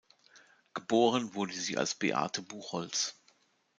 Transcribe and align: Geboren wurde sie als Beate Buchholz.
Geboren 0.73 1.35
wurde 1.35 1.53
sie 1.53 1.77
als 1.77 1.93
Beate 1.93 2.41
Buchholz. 2.41 3.19